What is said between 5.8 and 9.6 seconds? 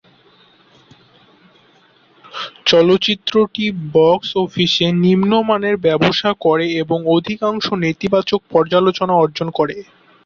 ব্যবসা করে এবং অধিকাংশ নেতিবাচক পর্যালোচনা অর্জন